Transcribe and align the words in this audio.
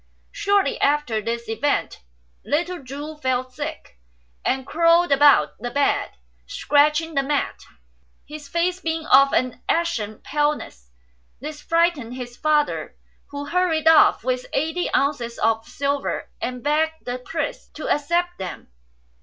Shortly 0.31 0.79
after 0.81 1.21
these 1.21 1.47
events 1.47 1.99
little 2.43 2.83
Chu 2.83 3.17
fell 3.17 3.47
sick, 3.51 3.99
and 4.43 4.65
crawled 4.65 5.11
about 5.11 5.49
the 5.59 5.69
bed 5.69 6.09
scratching 6.47 7.13
the 7.13 7.21
mat, 7.21 7.59
his 8.25 8.47
face 8.47 8.79
being 8.79 9.05
of 9.05 9.31
an 9.31 9.61
ashen 9.69 10.17
paleness. 10.23 10.89
This 11.39 11.61
frightened 11.61 12.15
his 12.15 12.35
father, 12.35 12.97
who 13.29 13.45
hurried 13.45 13.87
off 13.87 14.23
with 14.23 14.47
eighty 14.53 14.91
ounces 14.91 15.37
of 15.37 15.67
silver, 15.67 16.31
and 16.41 16.63
begged 16.63 17.05
the 17.05 17.19
priest 17.19 17.75
to 17.75 17.87
accept 17.87 18.39
them. 18.39 18.71